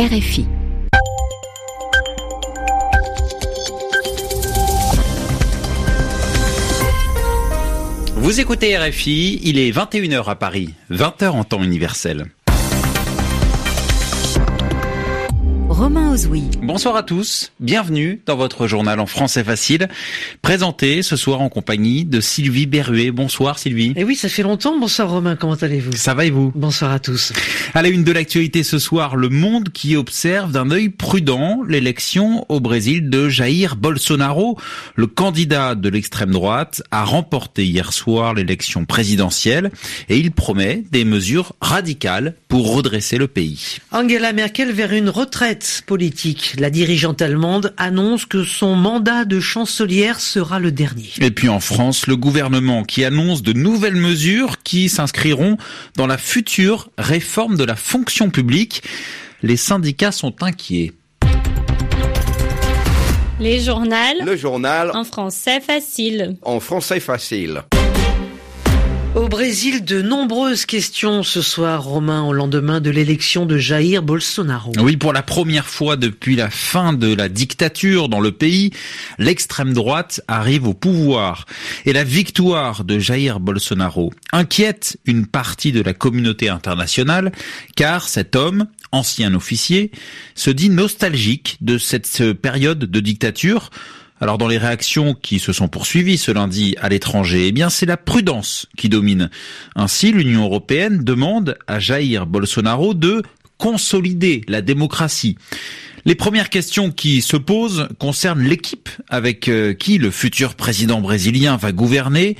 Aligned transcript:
RFI. 0.00 0.46
Vous 8.16 8.40
écoutez 8.40 8.78
RFI, 8.78 9.40
il 9.42 9.58
est 9.58 9.70
21h 9.70 10.24
à 10.24 10.36
Paris, 10.36 10.70
20h 10.90 11.28
en 11.28 11.44
temps 11.44 11.62
universel. 11.62 12.30
Romain 15.80 16.12
Ozoui. 16.12 16.42
Bonsoir 16.62 16.94
à 16.94 17.02
tous, 17.02 17.52
bienvenue 17.58 18.20
dans 18.26 18.36
votre 18.36 18.66
journal 18.66 19.00
en 19.00 19.06
français 19.06 19.42
facile, 19.42 19.88
présenté 20.42 21.00
ce 21.00 21.16
soir 21.16 21.40
en 21.40 21.48
compagnie 21.48 22.04
de 22.04 22.20
Sylvie 22.20 22.66
Berruet. 22.66 23.10
Bonsoir 23.12 23.58
Sylvie. 23.58 23.94
Et 23.96 24.04
oui, 24.04 24.14
ça 24.14 24.28
fait 24.28 24.42
longtemps. 24.42 24.78
Bonsoir 24.78 25.08
Romain, 25.08 25.36
comment 25.36 25.54
allez-vous? 25.54 25.92
Ça 25.92 26.12
va 26.12 26.26
et 26.26 26.30
vous? 26.30 26.52
Bonsoir 26.54 26.92
à 26.92 26.98
tous. 26.98 27.32
À 27.72 27.80
la 27.80 27.88
une 27.88 28.04
de 28.04 28.12
l'actualité 28.12 28.62
ce 28.62 28.78
soir, 28.78 29.16
le 29.16 29.30
monde 29.30 29.70
qui 29.70 29.96
observe 29.96 30.52
d'un 30.52 30.70
œil 30.70 30.90
prudent 30.90 31.60
l'élection 31.66 32.44
au 32.50 32.60
Brésil 32.60 33.08
de 33.08 33.30
Jair 33.30 33.74
Bolsonaro. 33.76 34.58
Le 34.96 35.06
candidat 35.06 35.76
de 35.76 35.88
l'extrême 35.88 36.32
droite 36.32 36.82
a 36.90 37.04
remporté 37.04 37.64
hier 37.64 37.94
soir 37.94 38.34
l'élection 38.34 38.84
présidentielle 38.84 39.70
et 40.10 40.18
il 40.18 40.30
promet 40.30 40.84
des 40.92 41.06
mesures 41.06 41.54
radicales 41.62 42.34
pour 42.50 42.74
redresser 42.74 43.16
le 43.16 43.28
pays. 43.28 43.78
Angela 43.92 44.32
Merkel 44.34 44.72
vers 44.72 44.92
une 44.92 45.08
retraite 45.08 45.82
politique. 45.86 46.54
La 46.58 46.68
dirigeante 46.68 47.22
allemande 47.22 47.72
annonce 47.78 48.26
que 48.26 48.44
son 48.44 48.74
mandat 48.74 49.24
de 49.24 49.38
chancelière 49.40 50.20
sera 50.20 50.58
le 50.58 50.72
dernier. 50.72 51.08
Et 51.20 51.30
puis 51.30 51.48
en 51.48 51.60
France, 51.60 52.08
le 52.08 52.16
gouvernement 52.16 52.82
qui 52.82 53.04
annonce 53.04 53.42
de 53.42 53.52
nouvelles 53.52 53.94
mesures 53.94 54.62
qui 54.64 54.88
s'inscriront 54.88 55.56
dans 55.96 56.08
la 56.08 56.18
future 56.18 56.90
réforme 56.98 57.56
de 57.56 57.64
la 57.64 57.76
fonction 57.76 58.30
publique. 58.30 58.82
Les 59.42 59.56
syndicats 59.56 60.12
sont 60.12 60.42
inquiets. 60.42 60.92
Les 63.38 63.60
journaux. 63.60 63.94
Le 64.26 64.36
journal 64.36 64.90
En 64.92 65.04
français 65.04 65.60
facile. 65.60 66.36
en 66.42 66.58
français 66.60 67.00
facile. 67.00 67.62
Au 69.16 69.26
Brésil, 69.26 69.84
de 69.84 70.02
nombreuses 70.02 70.66
questions 70.66 71.24
ce 71.24 71.42
soir, 71.42 71.82
Romain, 71.82 72.22
au 72.22 72.32
lendemain 72.32 72.80
de 72.80 72.90
l'élection 72.90 73.44
de 73.44 73.58
Jair 73.58 74.04
Bolsonaro. 74.04 74.72
Oui, 74.78 74.96
pour 74.96 75.12
la 75.12 75.24
première 75.24 75.66
fois 75.66 75.96
depuis 75.96 76.36
la 76.36 76.48
fin 76.48 76.92
de 76.92 77.12
la 77.12 77.28
dictature 77.28 78.08
dans 78.08 78.20
le 78.20 78.30
pays, 78.30 78.70
l'extrême 79.18 79.72
droite 79.72 80.20
arrive 80.28 80.68
au 80.68 80.74
pouvoir. 80.74 81.46
Et 81.86 81.92
la 81.92 82.04
victoire 82.04 82.84
de 82.84 83.00
Jair 83.00 83.40
Bolsonaro 83.40 84.12
inquiète 84.30 84.96
une 85.06 85.26
partie 85.26 85.72
de 85.72 85.82
la 85.82 85.92
communauté 85.92 86.48
internationale, 86.48 87.32
car 87.74 88.08
cet 88.08 88.36
homme, 88.36 88.68
ancien 88.92 89.34
officier, 89.34 89.90
se 90.36 90.50
dit 90.50 90.70
nostalgique 90.70 91.56
de 91.60 91.78
cette 91.78 92.32
période 92.34 92.78
de 92.78 93.00
dictature. 93.00 93.70
Alors 94.20 94.36
dans 94.36 94.48
les 94.48 94.58
réactions 94.58 95.14
qui 95.14 95.38
se 95.38 95.52
sont 95.52 95.68
poursuivies 95.68 96.18
ce 96.18 96.30
lundi 96.30 96.74
à 96.80 96.90
l'étranger, 96.90 97.46
eh 97.48 97.52
bien 97.52 97.70
c'est 97.70 97.86
la 97.86 97.96
prudence 97.96 98.66
qui 98.76 98.90
domine. 98.90 99.30
Ainsi, 99.76 100.12
l'Union 100.12 100.44
européenne 100.44 101.02
demande 101.02 101.56
à 101.66 101.78
Jair 101.78 102.26
Bolsonaro 102.26 102.92
de 102.92 103.22
consolider 103.56 104.42
la 104.46 104.60
démocratie. 104.60 105.36
Les 106.04 106.14
premières 106.14 106.50
questions 106.50 106.90
qui 106.90 107.22
se 107.22 107.36
posent 107.36 107.88
concernent 107.98 108.42
l'équipe 108.42 108.88
avec 109.08 109.48
euh, 109.48 109.74
qui 109.74 109.98
le 109.98 110.10
futur 110.10 110.54
président 110.54 111.00
brésilien 111.00 111.56
va 111.56 111.72
gouverner. 111.72 112.36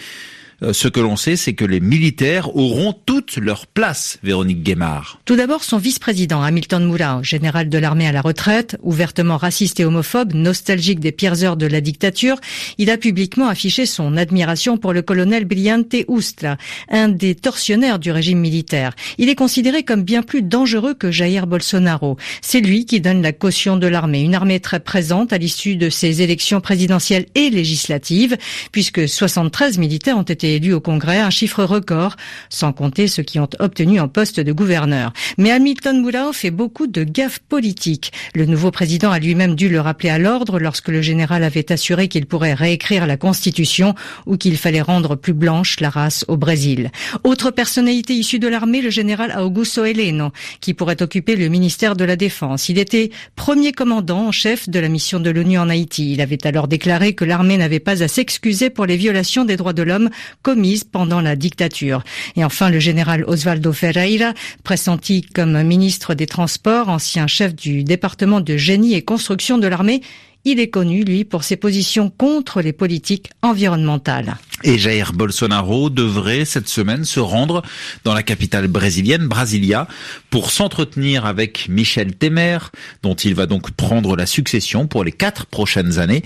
Euh, 0.62 0.72
Ce 0.72 0.88
que 0.88 1.00
l'on 1.00 1.16
sait, 1.16 1.36
c'est 1.36 1.54
que 1.54 1.64
les 1.64 1.80
militaires 1.80 2.56
auront 2.56 2.92
toute 2.92 3.36
leur 3.36 3.66
place, 3.66 4.18
Véronique 4.22 4.62
Guémard. 4.62 5.20
Tout 5.24 5.36
d'abord, 5.36 5.64
son 5.64 5.78
vice-président, 5.78 6.42
Hamilton 6.42 6.84
Mourao, 6.84 7.22
général 7.22 7.68
de 7.68 7.78
l'armée 7.78 8.06
à 8.06 8.12
la 8.12 8.20
retraite, 8.20 8.76
ouvertement 8.82 9.36
raciste 9.36 9.80
et 9.80 9.84
homophobe, 9.84 10.34
nostalgique 10.34 11.00
des 11.00 11.12
pires 11.12 11.42
heures 11.44 11.56
de 11.56 11.66
la 11.66 11.80
dictature, 11.80 12.36
il 12.78 12.90
a 12.90 12.98
publiquement 12.98 13.48
affiché 13.48 13.86
son 13.86 14.16
admiration 14.16 14.76
pour 14.76 14.92
le 14.92 15.02
colonel 15.02 15.44
Brillante 15.44 15.94
Ustra, 16.08 16.56
un 16.90 17.08
des 17.08 17.34
tortionnaires 17.34 17.98
du 17.98 18.10
régime 18.10 18.38
militaire. 18.38 18.94
Il 19.18 19.28
est 19.28 19.34
considéré 19.34 19.82
comme 19.82 20.02
bien 20.02 20.22
plus 20.22 20.42
dangereux 20.42 20.94
que 20.94 21.10
Jair 21.10 21.46
Bolsonaro. 21.46 22.16
C'est 22.42 22.60
lui 22.60 22.84
qui 22.84 23.00
donne 23.00 23.22
la 23.22 23.32
caution 23.32 23.76
de 23.76 23.86
l'armée, 23.86 24.22
une 24.22 24.34
armée 24.34 24.60
très 24.60 24.80
présente 24.80 25.32
à 25.32 25.38
l'issue 25.38 25.76
de 25.76 25.90
ces 25.90 26.22
élections 26.22 26.60
présidentielles 26.60 27.26
et 27.34 27.50
législatives, 27.50 28.36
puisque 28.72 29.08
73 29.08 29.78
militaires 29.78 30.18
ont 30.18 30.22
été 30.22 30.49
élus 30.54 30.72
au 30.72 30.80
Congrès, 30.80 31.18
un 31.18 31.30
chiffre 31.30 31.64
record, 31.64 32.16
sans 32.48 32.72
compter 32.72 33.08
ceux 33.08 33.22
qui 33.22 33.38
ont 33.38 33.48
obtenu 33.58 34.00
un 34.00 34.08
poste 34.08 34.40
de 34.40 34.52
gouverneur. 34.52 35.12
Mais 35.38 35.50
Hamilton 35.50 36.00
Mourao 36.00 36.32
fait 36.32 36.50
beaucoup 36.50 36.86
de 36.86 37.04
gaffes 37.04 37.40
politiques. 37.40 38.12
Le 38.34 38.46
nouveau 38.46 38.70
président 38.70 39.10
a 39.10 39.18
lui-même 39.18 39.54
dû 39.54 39.68
le 39.68 39.80
rappeler 39.80 40.10
à 40.10 40.18
l'ordre 40.18 40.58
lorsque 40.58 40.88
le 40.88 41.02
général 41.02 41.44
avait 41.44 41.72
assuré 41.72 42.08
qu'il 42.08 42.26
pourrait 42.26 42.54
réécrire 42.54 43.06
la 43.06 43.16
Constitution 43.16 43.94
ou 44.26 44.36
qu'il 44.36 44.56
fallait 44.56 44.80
rendre 44.80 45.16
plus 45.16 45.32
blanche 45.32 45.80
la 45.80 45.90
race 45.90 46.24
au 46.28 46.36
Brésil. 46.36 46.90
Autre 47.24 47.50
personnalité 47.50 48.14
issue 48.14 48.38
de 48.38 48.48
l'armée, 48.48 48.80
le 48.80 48.90
général 48.90 49.36
Augusto 49.38 49.84
Heleno, 49.84 50.30
qui 50.60 50.74
pourrait 50.74 51.02
occuper 51.02 51.36
le 51.36 51.48
ministère 51.48 51.96
de 51.96 52.04
la 52.04 52.16
Défense. 52.16 52.68
Il 52.68 52.78
était 52.78 53.10
premier 53.36 53.72
commandant 53.72 54.26
en 54.28 54.32
chef 54.32 54.68
de 54.68 54.78
la 54.78 54.88
mission 54.88 55.20
de 55.20 55.30
l'ONU 55.30 55.58
en 55.58 55.68
Haïti. 55.68 56.12
Il 56.12 56.20
avait 56.20 56.46
alors 56.46 56.68
déclaré 56.68 57.14
que 57.14 57.24
l'armée 57.24 57.56
n'avait 57.56 57.80
pas 57.80 58.02
à 58.02 58.08
s'excuser 58.08 58.70
pour 58.70 58.86
les 58.86 58.96
violations 58.96 59.44
des 59.44 59.56
droits 59.56 59.72
de 59.72 59.82
l'homme 59.82 60.10
commises 60.42 60.84
pendant 60.84 61.20
la 61.20 61.36
dictature. 61.36 62.02
Et 62.36 62.44
enfin, 62.44 62.70
le 62.70 62.78
général 62.78 63.24
Osvaldo 63.26 63.72
Ferreira, 63.72 64.32
pressenti 64.64 65.22
comme 65.22 65.62
ministre 65.62 66.14
des 66.14 66.26
Transports, 66.26 66.88
ancien 66.88 67.26
chef 67.26 67.54
du 67.54 67.84
département 67.84 68.40
de 68.40 68.56
génie 68.56 68.94
et 68.94 69.02
construction 69.02 69.58
de 69.58 69.66
l'armée, 69.66 70.02
il 70.44 70.60
est 70.60 70.70
connu, 70.70 71.04
lui, 71.04 71.24
pour 71.24 71.44
ses 71.44 71.56
positions 71.56 72.10
contre 72.10 72.62
les 72.62 72.72
politiques 72.72 73.30
environnementales. 73.42 74.36
Et 74.62 74.78
Jair 74.78 75.12
Bolsonaro 75.14 75.88
devrait 75.88 76.44
cette 76.44 76.68
semaine 76.68 77.04
se 77.04 77.20
rendre 77.20 77.62
dans 78.04 78.12
la 78.12 78.22
capitale 78.22 78.68
brésilienne, 78.68 79.26
Brasilia, 79.26 79.88
pour 80.28 80.50
s'entretenir 80.50 81.24
avec 81.24 81.68
Michel 81.70 82.14
Temer, 82.14 82.58
dont 83.02 83.14
il 83.14 83.34
va 83.34 83.46
donc 83.46 83.70
prendre 83.70 84.16
la 84.16 84.26
succession 84.26 84.86
pour 84.86 85.02
les 85.02 85.12
quatre 85.12 85.46
prochaines 85.46 85.98
années. 85.98 86.22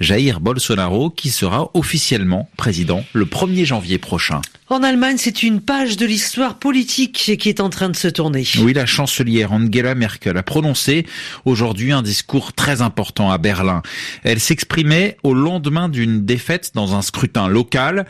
Jair 0.00 0.40
Bolsonaro 0.40 1.10
qui 1.10 1.30
sera 1.30 1.70
officiellement 1.74 2.48
président 2.56 3.04
le 3.12 3.24
1er 3.24 3.64
janvier 3.64 3.98
prochain. 3.98 4.40
En 4.68 4.82
Allemagne, 4.82 5.14
c'est 5.16 5.44
une 5.44 5.60
page 5.60 5.96
de 5.96 6.04
l'histoire 6.06 6.58
politique 6.58 7.36
qui 7.38 7.48
est 7.48 7.60
en 7.60 7.70
train 7.70 7.88
de 7.88 7.94
se 7.94 8.08
tourner. 8.08 8.44
Oui, 8.58 8.72
la 8.72 8.84
chancelière 8.84 9.52
Angela 9.52 9.94
Merkel 9.94 10.36
a 10.36 10.42
prononcé 10.42 11.06
aujourd'hui 11.44 11.92
un 11.92 12.02
discours 12.02 12.52
très 12.52 12.82
important 12.82 13.30
à 13.30 13.38
Berlin. 13.38 13.82
Elle 14.24 14.40
s'exprimait 14.40 15.18
au 15.22 15.34
lendemain 15.34 15.88
d'une 15.88 16.24
défaite 16.24 16.72
dans 16.74 16.96
un 16.96 17.02
scrutin 17.02 17.46
local. 17.46 18.06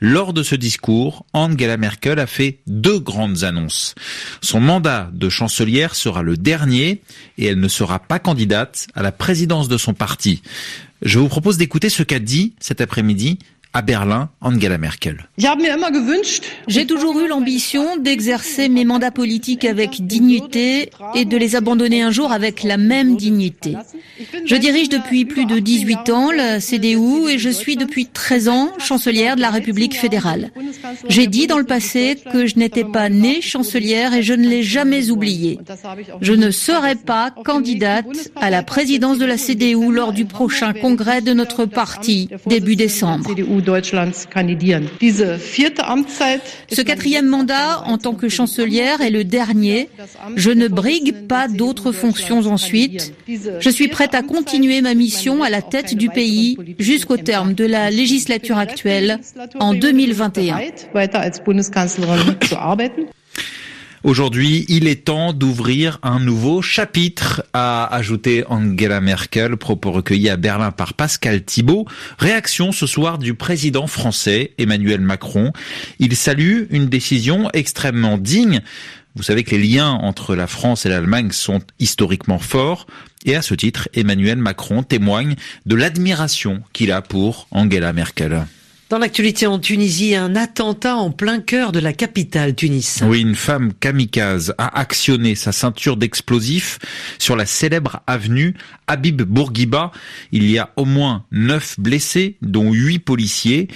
Lors 0.00 0.32
de 0.32 0.42
ce 0.42 0.56
discours, 0.56 1.24
Angela 1.34 1.76
Merkel 1.76 2.18
a 2.18 2.26
fait 2.26 2.58
deux 2.66 2.98
grandes 2.98 3.44
annonces. 3.44 3.94
Son 4.40 4.58
mandat 4.58 5.08
de 5.12 5.28
chancelière 5.28 5.94
sera 5.94 6.22
le 6.22 6.36
dernier 6.36 7.00
et 7.38 7.46
elle 7.46 7.60
ne 7.60 7.68
sera 7.68 8.00
pas 8.00 8.18
candidate 8.18 8.88
à 8.96 9.02
la 9.04 9.12
présidence 9.12 9.68
de 9.68 9.78
son 9.78 9.94
parti. 9.94 10.42
Je 11.02 11.18
vous 11.18 11.28
propose 11.28 11.56
d'écouter 11.56 11.88
ce 11.88 12.04
qu'a 12.04 12.20
dit 12.20 12.54
cet 12.60 12.80
après-midi 12.80 13.38
à 13.74 13.82
Berlin 13.82 14.28
Angela 14.40 14.78
Merkel. 14.78 15.28
J'ai 16.68 16.86
toujours 16.86 17.18
eu 17.20 17.28
l'ambition 17.28 17.96
d'exercer 17.96 18.68
mes 18.68 18.84
mandats 18.84 19.10
politiques 19.10 19.64
avec 19.64 20.06
dignité 20.06 20.90
et 21.14 21.24
de 21.24 21.36
les 21.36 21.56
abandonner 21.56 22.02
un 22.02 22.10
jour 22.10 22.32
avec 22.32 22.62
la 22.62 22.76
même 22.76 23.16
dignité. 23.16 23.74
Je 24.44 24.56
dirige 24.56 24.88
depuis 24.88 25.24
plus 25.24 25.46
de 25.46 25.58
18 25.58 26.10
ans 26.10 26.30
la 26.30 26.60
CDU 26.60 27.30
et 27.30 27.38
je 27.38 27.48
suis 27.48 27.76
depuis 27.76 28.06
13 28.06 28.48
ans 28.48 28.72
chancelière 28.78 29.36
de 29.36 29.40
la 29.40 29.50
République 29.50 29.96
fédérale. 29.96 30.50
J'ai 31.08 31.26
dit 31.26 31.46
dans 31.46 31.58
le 31.58 31.64
passé 31.64 32.18
que 32.32 32.46
je 32.46 32.56
n'étais 32.56 32.84
pas 32.84 33.08
née 33.08 33.40
chancelière 33.40 34.12
et 34.14 34.22
je 34.22 34.34
ne 34.34 34.48
l'ai 34.48 34.62
jamais 34.62 35.10
oublié. 35.10 35.58
Je 36.20 36.32
ne 36.32 36.50
serai 36.50 36.94
pas 36.94 37.30
candidate 37.44 38.30
à 38.36 38.50
la 38.50 38.62
présidence 38.62 39.18
de 39.18 39.24
la 39.24 39.38
CDU 39.38 39.92
lors 39.92 40.12
du 40.12 40.26
prochain 40.26 40.72
congrès 40.72 41.22
de 41.22 41.32
notre 41.32 41.64
parti 41.64 42.28
début 42.46 42.76
décembre. 42.76 43.34
Ce 46.70 46.80
quatrième 46.82 47.26
mandat 47.26 47.82
en 47.86 47.98
tant 47.98 48.14
que 48.14 48.28
chancelière 48.28 49.00
est 49.00 49.10
le 49.10 49.24
dernier. 49.24 49.88
Je 50.36 50.50
ne 50.50 50.68
brigue 50.68 51.26
pas 51.26 51.48
d'autres 51.48 51.92
fonctions 51.92 52.46
ensuite. 52.46 53.14
Je 53.28 53.70
suis 53.70 53.88
prête 53.88 54.14
à 54.14 54.22
continuer 54.22 54.80
ma 54.80 54.94
mission 54.94 55.42
à 55.42 55.50
la 55.50 55.62
tête 55.62 55.94
du 55.94 56.08
pays 56.08 56.56
jusqu'au 56.78 57.16
terme 57.16 57.54
de 57.54 57.64
la 57.64 57.90
législature 57.90 58.58
actuelle 58.58 59.20
en 59.58 59.74
2021. 59.74 60.60
Aujourd'hui, 64.04 64.64
il 64.68 64.88
est 64.88 65.04
temps 65.04 65.32
d'ouvrir 65.32 66.00
un 66.02 66.18
nouveau 66.18 66.60
chapitre, 66.60 67.44
a 67.52 67.86
ajouté 67.94 68.42
Angela 68.48 69.00
Merkel, 69.00 69.56
propos 69.56 69.92
recueillis 69.92 70.28
à 70.28 70.36
Berlin 70.36 70.72
par 70.72 70.94
Pascal 70.94 71.44
Thibault. 71.44 71.86
Réaction 72.18 72.72
ce 72.72 72.88
soir 72.88 73.18
du 73.18 73.34
président 73.34 73.86
français 73.86 74.54
Emmanuel 74.58 75.00
Macron. 75.00 75.52
Il 76.00 76.16
salue 76.16 76.64
une 76.70 76.86
décision 76.86 77.48
extrêmement 77.52 78.18
digne 78.18 78.62
Vous 79.14 79.22
savez 79.22 79.44
que 79.44 79.54
les 79.54 79.62
liens 79.62 79.90
entre 79.90 80.34
la 80.34 80.48
France 80.48 80.84
et 80.84 80.88
l'Allemagne 80.88 81.30
sont 81.30 81.60
historiquement 81.78 82.40
forts. 82.40 82.88
Et 83.24 83.36
à 83.36 83.42
ce 83.42 83.54
titre, 83.54 83.88
Emmanuel 83.94 84.38
Macron 84.38 84.82
témoigne 84.82 85.36
de 85.64 85.76
l'admiration 85.76 86.60
qu'il 86.72 86.90
a 86.90 87.02
pour 87.02 87.46
Angela 87.52 87.92
Merkel. 87.92 88.46
Dans 88.92 88.98
l'actualité 88.98 89.46
en 89.46 89.58
Tunisie, 89.58 90.14
un 90.14 90.36
attentat 90.36 90.96
en 90.96 91.10
plein 91.10 91.40
cœur 91.40 91.72
de 91.72 91.78
la 91.78 91.94
capitale 91.94 92.54
Tunis. 92.54 93.02
Oui, 93.06 93.22
une 93.22 93.36
femme 93.36 93.72
kamikaze 93.72 94.54
a 94.58 94.78
actionné 94.78 95.34
sa 95.34 95.50
ceinture 95.50 95.96
d'explosifs 95.96 96.78
sur 97.18 97.34
la 97.34 97.46
célèbre 97.46 98.02
avenue 98.06 98.54
Habib 98.88 99.22
Bourguiba. 99.22 99.92
Il 100.30 100.44
y 100.50 100.58
a 100.58 100.74
au 100.76 100.84
moins 100.84 101.24
neuf 101.32 101.80
blessés, 101.80 102.36
dont 102.42 102.70
huit 102.70 102.98
policiers. 102.98 103.68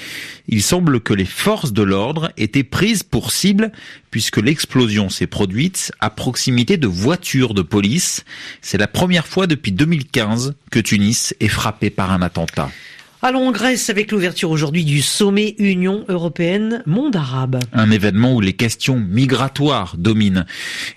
Il 0.49 0.63
semble 0.63 1.01
que 1.01 1.15
les 1.15 1.25
forces 1.25 1.73
de 1.73 1.83
l'ordre 1.83 2.31
étaient 2.37 2.63
prises 2.63 3.03
pour 3.03 3.33
cible 3.33 3.73
puisque 4.11 4.37
l'explosion 4.37 5.09
s'est 5.09 5.27
produite 5.27 5.93
à 5.99 6.11
proximité 6.11 6.77
de 6.77 6.89
voitures 6.89 7.55
de 7.55 7.63
police. 7.63 8.27
C'est 8.61 8.77
la 8.77 8.87
première 8.87 9.27
fois 9.27 9.47
depuis 9.47 9.73
2015 9.73 10.57
que 10.71 10.79
Tunis 10.79 11.35
est 11.41 11.49
frappé 11.49 11.89
par 11.89 12.13
un 12.13 12.21
attentat. 12.21 12.69
Allons 13.23 13.49
en 13.49 13.51
Grèce 13.51 13.89
avec 13.89 14.13
l'ouverture 14.13 14.51
aujourd'hui 14.51 14.85
du 14.85 15.01
sommet 15.01 15.55
Union 15.59 16.05
européenne 16.09 16.83
monde 16.85 17.17
arabe. 17.17 17.59
Un 17.73 17.91
événement 17.91 18.35
où 18.35 18.43
les 18.43 18.53
questions 18.53 18.99
migratoires 19.01 19.97
dominent. 19.97 20.45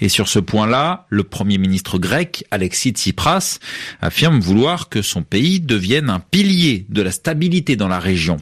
Et 0.01 0.09
sur 0.09 0.27
ce 0.27 0.39
point-là, 0.39 1.05
le 1.09 1.23
premier 1.23 1.57
ministre 1.57 1.97
grec, 1.97 2.43
Alexis 2.51 2.91
Tsipras, 2.91 3.59
affirme 4.01 4.41
vouloir 4.41 4.89
que 4.89 5.01
son 5.01 5.23
pays 5.23 5.61
devienne 5.61 6.09
un 6.09 6.19
pilier 6.19 6.85
de 6.89 7.01
la 7.01 7.11
stabilité 7.11 7.77
dans 7.77 7.87
la 7.87 7.99
région. 7.99 8.37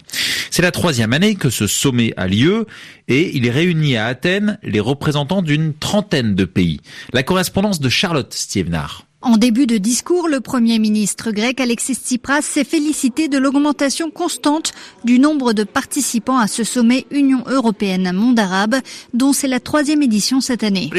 C'est 0.50 0.64
la 0.64 0.72
troisième 0.72 1.14
année 1.14 1.36
que 1.36 1.52
ce 1.52 1.68
sommet 1.68 2.14
a 2.18 2.28
lieu 2.28 2.66
et 3.08 3.38
il 3.38 3.48
réunit 3.50 3.96
à 3.96 4.08
Athènes 4.08 4.58
les 4.64 4.80
représentants 4.80 5.44
d'une 5.44 5.76
trentaine 5.76 6.34
de 6.34 6.46
pays. 6.46 6.82
La 7.14 7.22
correspondance 7.22 7.80
de 7.80 7.90
Charlotte 7.90 8.34
Stievenard. 8.34 9.07
En 9.24 9.38
début 9.38 9.66
de 9.66 9.78
discours, 9.78 10.28
le 10.28 10.42
Premier 10.42 10.78
ministre 10.78 11.32
grec 11.32 11.60
Alexis 11.60 11.96
Tsipras 11.96 12.44
s'est 12.44 12.64
félicité 12.64 13.28
de 13.28 13.40
l'augmentation 13.40 14.12
constante 14.12 14.74
du 15.06 15.18
nombre 15.18 15.54
de 15.54 15.64
participants 15.64 16.38
à 16.38 16.46
ce 16.46 16.64
sommet 16.64 17.08
Union 17.10 17.44
européenne-monde 17.48 18.38
arabe, 18.38 18.76
dont 19.16 19.34
c'est 19.34 19.48
la 19.48 19.60
troisième 19.60 20.04
édition 20.04 20.40
cette 20.40 20.64
année. 20.64 20.92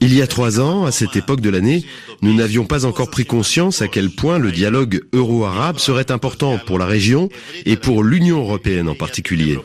Il 0.00 0.14
y 0.14 0.22
a 0.22 0.26
trois 0.26 0.58
ans, 0.58 0.84
à 0.86 0.90
cette 0.90 1.14
époque 1.14 1.40
de 1.40 1.50
l'année, 1.50 1.84
nous 2.22 2.34
n'avions 2.34 2.64
pas 2.64 2.84
encore 2.84 3.10
pris 3.10 3.24
conscience 3.24 3.82
à 3.82 3.88
quel 3.88 4.10
point 4.10 4.38
le 4.38 4.52
dialogue 4.52 5.02
euro-arabe 5.12 5.78
serait 5.78 6.10
important 6.12 6.58
pour 6.58 6.78
la 6.78 6.86
région 6.86 7.28
et 7.64 7.76
pour 7.76 8.04
l'Union 8.04 8.40
européenne 8.40 8.88
en 8.88 8.94
particulier. 8.94 9.58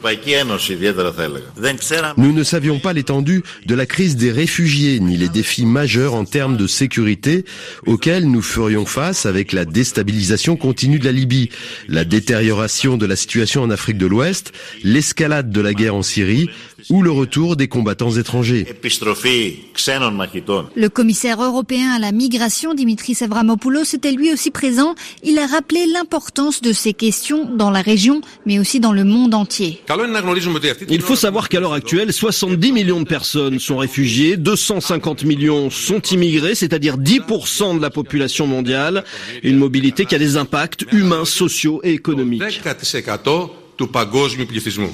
Nous 2.17 2.31
ne 2.31 2.43
savions 2.43 2.79
pas 2.79 2.93
l'étendue 2.93 3.43
de 3.65 3.75
la 3.75 3.85
crise 3.85 4.15
des 4.15 4.31
réfugiés 4.31 4.99
ni 4.99 5.17
les 5.17 5.29
défis 5.29 5.65
majeurs 5.65 6.13
en 6.13 6.25
termes 6.25 6.57
de 6.57 6.67
sécurité 6.67 7.45
auxquels 7.85 8.29
nous 8.29 8.41
ferions 8.41 8.85
face 8.85 9.25
avec 9.25 9.51
la 9.51 9.65
déstabilisation 9.65 10.55
continue 10.55 10.99
de 10.99 11.05
la 11.05 11.11
Libye, 11.11 11.49
la 11.89 12.05
détérioration 12.05 12.97
de 12.97 13.05
la 13.05 13.15
situation 13.15 13.63
en 13.63 13.69
Afrique 13.69 13.97
de 13.97 14.05
l'Ouest, 14.05 14.53
l'escalade 14.83 15.49
de 15.49 15.61
la 15.61 15.73
guerre 15.73 15.95
en 15.95 16.03
Syrie 16.03 16.49
ou 16.89 17.01
le 17.01 17.11
retour 17.11 17.55
des 17.55 17.67
combattants 17.67 18.11
étrangers. 18.11 18.65
Le 20.75 20.87
commissaire 20.87 21.41
européen 21.41 21.89
à 21.91 21.99
la 21.99 22.11
migration, 22.11 22.44
Dimitris 22.75 23.17
Avramopoulos, 23.21 23.95
était 23.95 24.11
lui 24.11 24.31
aussi 24.31 24.51
présent. 24.51 24.95
Il 25.23 25.39
a 25.39 25.47
rappelé 25.47 25.85
l'importance 25.87 26.61
de 26.61 26.73
ces 26.73 26.93
questions 26.93 27.45
dans 27.45 27.71
la 27.71 27.81
région, 27.81 28.21
mais 28.45 28.59
aussi 28.59 28.79
dans 28.79 28.93
le 28.93 29.03
monde 29.03 29.33
entier. 29.33 29.81
Il 30.89 31.01
faut 31.01 31.15
savoir 31.15 31.49
qu'à 31.49 31.59
l'heure 31.59 31.73
actuelle, 31.73 32.13
70 32.13 32.71
millions 32.71 32.99
de 32.99 33.07
personnes 33.07 33.59
sont 33.59 33.77
réfugiées, 33.77 34.37
250 34.37 35.23
millions 35.23 35.69
sont 35.69 36.01
immigrés, 36.01 36.55
c'est-à-dire 36.55 36.97
10% 36.97 37.77
de 37.77 37.81
la 37.81 37.89
population 37.89 38.47
mondiale. 38.47 39.03
Une 39.43 39.57
mobilité 39.57 40.05
qui 40.05 40.15
a 40.15 40.19
des 40.19 40.37
impacts 40.37 40.85
humains, 40.91 41.25
sociaux 41.25 41.81
et 41.83 41.93
économiques. 41.93 42.43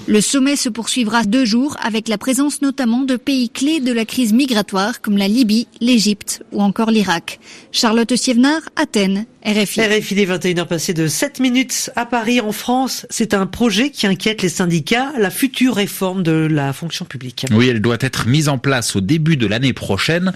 Le 0.07 0.21
sommet 0.21 0.55
se 0.55 0.69
poursuivra 0.69 1.23
deux 1.23 1.45
jours 1.45 1.75
avec 1.81 2.07
la 2.07 2.17
présence 2.17 2.61
notamment 2.61 3.01
de 3.01 3.15
pays 3.15 3.49
clés 3.49 3.79
de 3.79 3.91
la 3.91 4.05
crise 4.05 4.33
migratoire 4.33 5.01
comme 5.01 5.17
la 5.17 5.27
Libye, 5.27 5.67
l'Égypte 5.81 6.43
ou 6.51 6.61
encore 6.61 6.91
l'Irak. 6.91 7.39
Charlotte 7.71 8.15
Sievnar, 8.15 8.61
Athènes, 8.75 9.25
RFI. 9.43 9.81
RFI 9.81 10.15
des 10.15 10.27
21h 10.27 10.67
passées 10.67 10.93
de 10.93 11.07
7 11.07 11.39
minutes 11.39 11.89
à 11.95 12.05
Paris 12.05 12.41
en 12.41 12.51
France. 12.51 13.07
C'est 13.09 13.33
un 13.33 13.47
projet 13.47 13.89
qui 13.89 14.05
inquiète 14.05 14.43
les 14.43 14.49
syndicats, 14.49 15.11
la 15.17 15.31
future 15.31 15.75
réforme 15.75 16.21
de 16.21 16.31
la 16.31 16.73
fonction 16.73 17.05
publique. 17.05 17.45
Oui, 17.51 17.67
elle 17.67 17.81
doit 17.81 17.97
être 18.01 18.27
mise 18.27 18.49
en 18.49 18.59
place 18.59 18.95
au 18.95 19.01
début 19.01 19.38
de 19.38 19.47
l'année 19.47 19.73
prochaine. 19.73 20.33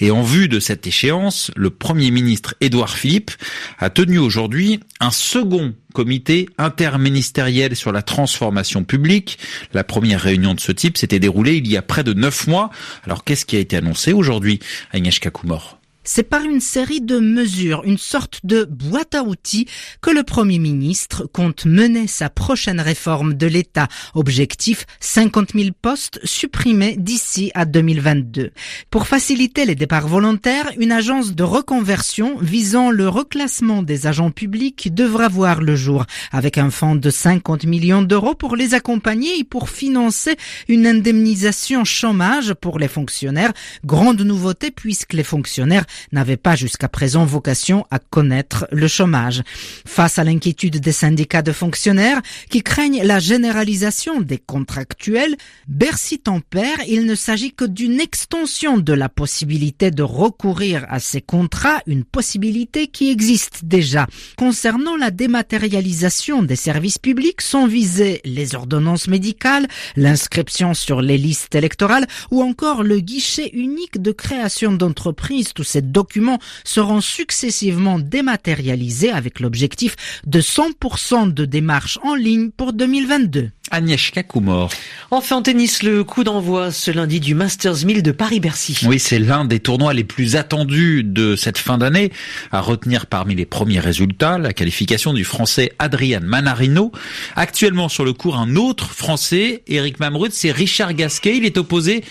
Et 0.00 0.10
en 0.10 0.22
vue 0.22 0.48
de 0.48 0.58
cette 0.58 0.86
échéance, 0.86 1.52
le 1.56 1.70
Premier 1.70 2.10
ministre 2.10 2.54
Édouard 2.60 2.96
Philippe 2.96 3.30
a 3.78 3.90
tenu 3.90 4.18
aujourd'hui 4.18 4.80
un 4.98 5.12
second 5.12 5.72
comité 5.94 6.48
interministériel 6.58 7.76
sur 7.76 7.92
la 7.92 8.02
transformation 8.02 8.82
publique. 8.82 9.38
La 9.72 9.84
première 9.84 10.20
réunion 10.20 10.54
de 10.54 10.60
ce 10.60 10.72
type 10.72 10.98
s'était 10.98 11.20
déroulée 11.20 11.56
il 11.56 11.68
y 11.68 11.76
a 11.76 11.82
près 11.82 12.02
de 12.02 12.12
neuf 12.12 12.48
mois. 12.48 12.70
Alors 13.04 13.22
qu'est-ce 13.22 13.44
qui 13.44 13.56
a 13.56 13.60
été 13.60 13.76
annoncé 13.76 14.12
aujourd'hui, 14.12 14.58
Agnieszka 14.92 15.30
Kumor 15.30 15.77
c'est 16.08 16.22
par 16.22 16.42
une 16.42 16.60
série 16.60 17.02
de 17.02 17.18
mesures, 17.18 17.82
une 17.84 17.98
sorte 17.98 18.40
de 18.42 18.64
boîte 18.64 19.14
à 19.14 19.24
outils 19.24 19.68
que 20.00 20.10
le 20.10 20.22
Premier 20.22 20.58
ministre 20.58 21.28
compte 21.30 21.66
mener 21.66 22.06
sa 22.06 22.30
prochaine 22.30 22.80
réforme 22.80 23.34
de 23.34 23.46
l'État. 23.46 23.88
Objectif 24.14 24.86
50 25.00 25.50
000 25.54 25.68
postes 25.82 26.18
supprimés 26.24 26.96
d'ici 26.98 27.50
à 27.54 27.66
2022. 27.66 28.52
Pour 28.90 29.06
faciliter 29.06 29.66
les 29.66 29.74
départs 29.74 30.08
volontaires, 30.08 30.72
une 30.78 30.92
agence 30.92 31.34
de 31.34 31.42
reconversion 31.42 32.38
visant 32.40 32.90
le 32.90 33.06
reclassement 33.06 33.82
des 33.82 34.06
agents 34.06 34.30
publics 34.30 34.92
devra 34.94 35.28
voir 35.28 35.60
le 35.60 35.76
jour 35.76 36.06
avec 36.32 36.56
un 36.56 36.70
fonds 36.70 36.96
de 36.96 37.10
50 37.10 37.64
millions 37.64 38.00
d'euros 38.00 38.34
pour 38.34 38.56
les 38.56 38.72
accompagner 38.72 39.38
et 39.38 39.44
pour 39.44 39.68
financer 39.68 40.36
une 40.68 40.86
indemnisation 40.86 41.84
chômage 41.84 42.54
pour 42.54 42.78
les 42.78 42.88
fonctionnaires. 42.88 43.52
Grande 43.84 44.22
nouveauté 44.22 44.70
puisque 44.70 45.12
les 45.12 45.22
fonctionnaires 45.22 45.84
n'avait 46.12 46.36
pas 46.36 46.56
jusqu'à 46.56 46.88
présent 46.88 47.24
vocation 47.24 47.86
à 47.90 47.98
connaître 47.98 48.66
le 48.70 48.88
chômage. 48.88 49.42
Face 49.86 50.18
à 50.18 50.24
l'inquiétude 50.24 50.80
des 50.80 50.92
syndicats 50.92 51.42
de 51.42 51.52
fonctionnaires 51.52 52.20
qui 52.50 52.62
craignent 52.62 53.02
la 53.02 53.18
généralisation 53.18 54.20
des 54.20 54.38
contractuels, 54.38 55.36
Bercy 55.66 56.18
tempère, 56.18 56.78
il 56.88 57.06
ne 57.06 57.14
s'agit 57.14 57.52
que 57.52 57.64
d'une 57.64 58.00
extension 58.00 58.78
de 58.78 58.92
la 58.92 59.08
possibilité 59.08 59.90
de 59.90 60.02
recourir 60.02 60.86
à 60.88 61.00
ces 61.00 61.20
contrats, 61.20 61.80
une 61.86 62.04
possibilité 62.04 62.86
qui 62.86 63.10
existe 63.10 63.64
déjà. 63.64 64.06
Concernant 64.36 64.96
la 64.96 65.10
dématérialisation 65.10 66.42
des 66.42 66.56
services 66.56 66.98
publics, 66.98 67.40
sont 67.40 67.66
visées 67.66 68.20
les 68.24 68.54
ordonnances 68.54 69.08
médicales, 69.08 69.66
l'inscription 69.96 70.74
sur 70.74 71.00
les 71.00 71.18
listes 71.18 71.54
électorales 71.54 72.06
ou 72.30 72.42
encore 72.42 72.82
le 72.82 73.00
guichet 73.00 73.50
unique 73.52 74.00
de 74.00 74.12
création 74.12 74.72
d'entreprises. 74.72 75.52
Tous 75.54 75.64
ces 75.64 75.82
documents 75.92 76.38
seront 76.64 77.00
successivement 77.00 77.98
dématérialisés 77.98 79.10
avec 79.10 79.40
l'objectif 79.40 79.96
de 80.26 80.40
100% 80.40 81.32
de 81.32 81.44
démarches 81.44 81.98
en 82.02 82.14
ligne 82.14 82.50
pour 82.50 82.72
2022. 82.72 83.50
Agnieszka 83.70 84.22
Kumor. 84.22 84.70
Enfin 85.10 85.36
en 85.36 85.42
tennis, 85.42 85.82
le 85.82 86.04
coup 86.04 86.24
d'envoi 86.24 86.70
ce 86.70 86.90
lundi 86.90 87.20
du 87.20 87.34
Masters 87.34 87.84
1000 87.84 88.02
de 88.02 88.12
Paris-Bercy. 88.12 88.86
Oui, 88.86 88.98
c'est 88.98 89.18
l'un 89.18 89.44
des 89.44 89.60
tournois 89.60 89.94
les 89.94 90.04
plus 90.04 90.36
attendus 90.36 91.02
de 91.04 91.36
cette 91.36 91.58
fin 91.58 91.78
d'année. 91.78 92.10
À 92.50 92.60
retenir 92.60 93.06
parmi 93.06 93.34
les 93.34 93.46
premiers 93.46 93.80
résultats, 93.80 94.38
la 94.38 94.52
qualification 94.52 95.12
du 95.12 95.24
Français 95.24 95.72
Adrian 95.78 96.20
Manarino. 96.22 96.92
Actuellement 97.36 97.88
sur 97.88 98.04
le 98.04 98.12
cours, 98.12 98.36
un 98.36 98.56
autre 98.56 98.90
Français, 98.90 99.62
Eric 99.66 100.00
Mamrud, 100.00 100.32
c'est 100.32 100.50
Richard 100.50 100.94
Gasquet. 100.94 101.36
Il 101.36 101.44
est 101.44 101.58
opposé 101.58 102.04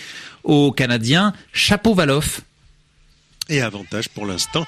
au 0.44 0.72
Canadien 0.72 1.32
Chapeau-Valoff 1.52 2.42
et 3.48 3.60
avantage 3.60 4.08
pour 4.08 4.26
l'instant 4.26 4.66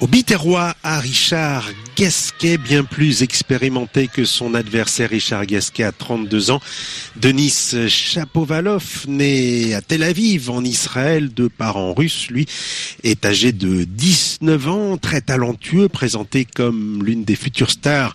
au 0.00 0.06
Biterrois 0.06 0.74
à 0.82 1.00
Richard 1.00 1.68
Gasquet, 1.96 2.58
bien 2.58 2.84
plus 2.84 3.22
expérimenté 3.22 4.08
que 4.08 4.24
son 4.24 4.54
adversaire 4.54 5.10
Richard 5.10 5.46
Gasquet 5.46 5.84
à 5.84 5.92
32 5.92 6.50
ans. 6.50 6.60
Denis 7.16 7.74
Chapovalov, 7.88 9.04
né 9.06 9.74
à 9.74 9.80
Tel 9.80 10.02
Aviv 10.02 10.50
en 10.50 10.64
Israël 10.64 11.32
de 11.32 11.48
parents 11.48 11.94
russes, 11.94 12.28
lui 12.28 12.46
est 13.02 13.24
âgé 13.24 13.52
de 13.52 13.84
19 13.84 14.68
ans, 14.68 14.96
très 14.96 15.20
talentueux, 15.20 15.88
présenté 15.88 16.44
comme 16.44 17.02
l'une 17.04 17.24
des 17.24 17.36
futures 17.36 17.70
stars 17.70 18.14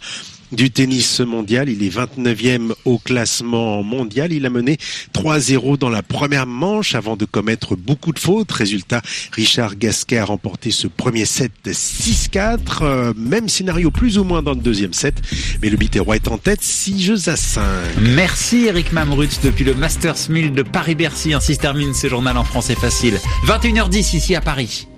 du 0.51 0.72
tennis 0.72 1.20
mondial. 1.20 1.70
Il 1.70 1.84
est 1.84 1.96
29e 1.96 2.74
au 2.86 2.98
classement 2.98 3.84
mondial. 3.84 4.34
Il 4.34 4.46
a 4.46 4.50
mené 4.50 4.77
3-0 5.13 5.77
dans 5.77 5.89
la 5.89 6.03
première 6.03 6.48
manche 6.48 6.96
avant 6.96 7.15
de 7.15 7.25
commettre 7.25 7.75
beaucoup 7.75 8.13
de 8.13 8.20
fautes. 8.20 8.51
Résultat, 8.51 9.01
Richard 9.32 9.75
Gasquet 9.75 10.18
a 10.18 10.25
remporté 10.25 10.72
ce 10.72 10.88
premier 10.88 11.25
set 11.25 11.51
6-4. 11.65 12.60
Euh, 12.82 13.13
même 13.15 13.50
scénario 13.50 13.91
plus 13.91 14.18
ou 14.18 14.24
moins 14.24 14.41
dans 14.41 14.53
le 14.53 14.62
deuxième 14.62 14.94
set. 14.94 15.15
Mais 15.62 15.70
le 15.70 15.77
Biterrois 15.77 16.15
est 16.15 16.27
en 16.27 16.38
tête 16.38 16.62
6 16.62 17.01
jeux 17.01 17.29
à 17.29 17.36
5. 17.36 17.63
Merci 18.01 18.65
Eric 18.65 18.91
Mamrutz 18.91 19.39
depuis 19.44 19.63
le 19.63 19.74
Masters 19.74 20.29
1000 20.29 20.53
de 20.53 20.63
Paris-Bercy. 20.63 21.34
Ainsi 21.34 21.56
se 21.56 21.60
termine 21.60 21.94
ce 21.94 22.08
journal 22.08 22.38
en 22.38 22.44
français 22.44 22.75
facile. 22.75 23.20
21h10 23.46 24.15
ici 24.15 24.36
à 24.36 24.41
Paris. 24.41 24.88